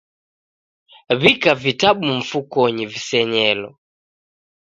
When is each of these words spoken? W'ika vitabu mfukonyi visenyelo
W'ika 1.19 1.53
vitabu 1.63 2.07
mfukonyi 2.19 2.83
visenyelo 2.91 3.69